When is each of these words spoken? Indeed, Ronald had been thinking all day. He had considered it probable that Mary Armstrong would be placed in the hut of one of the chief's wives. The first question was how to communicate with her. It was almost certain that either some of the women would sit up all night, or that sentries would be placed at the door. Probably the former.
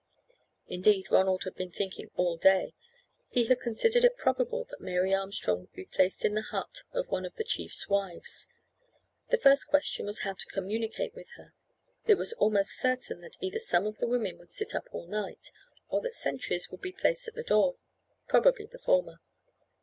Indeed, 0.65 1.11
Ronald 1.11 1.43
had 1.43 1.53
been 1.53 1.69
thinking 1.71 2.09
all 2.15 2.35
day. 2.35 2.73
He 3.29 3.43
had 3.45 3.61
considered 3.61 4.03
it 4.03 4.17
probable 4.17 4.63
that 4.63 4.81
Mary 4.81 5.13
Armstrong 5.13 5.59
would 5.61 5.73
be 5.73 5.85
placed 5.85 6.25
in 6.25 6.33
the 6.33 6.41
hut 6.41 6.81
of 6.91 7.09
one 7.11 7.23
of 7.23 7.35
the 7.35 7.43
chief's 7.43 7.87
wives. 7.87 8.47
The 9.29 9.37
first 9.37 9.67
question 9.67 10.07
was 10.07 10.21
how 10.21 10.33
to 10.33 10.45
communicate 10.47 11.13
with 11.13 11.29
her. 11.37 11.53
It 12.07 12.15
was 12.15 12.33
almost 12.33 12.79
certain 12.79 13.21
that 13.21 13.37
either 13.41 13.59
some 13.59 13.85
of 13.85 13.99
the 13.99 14.07
women 14.07 14.39
would 14.39 14.49
sit 14.49 14.73
up 14.73 14.87
all 14.91 15.05
night, 15.05 15.51
or 15.87 16.01
that 16.01 16.15
sentries 16.15 16.71
would 16.71 16.81
be 16.81 16.93
placed 16.93 17.27
at 17.27 17.35
the 17.35 17.43
door. 17.43 17.75
Probably 18.27 18.65
the 18.65 18.79
former. 18.79 19.19